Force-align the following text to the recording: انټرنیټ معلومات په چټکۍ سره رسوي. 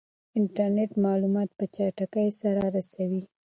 انټرنیټ 0.39 0.91
معلومات 1.05 1.49
په 1.57 1.65
چټکۍ 1.75 2.27
سره 2.41 2.61
رسوي. 2.75 3.21